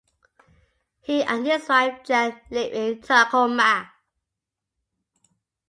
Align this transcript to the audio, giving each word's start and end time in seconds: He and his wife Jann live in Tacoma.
He 1.01 1.21
and 1.21 1.45
his 1.45 1.69
wife 1.69 2.03
Jann 2.03 2.41
live 2.49 2.73
in 2.73 3.01
Tacoma. 3.03 3.91